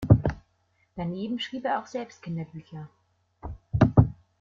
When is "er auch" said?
1.65-1.85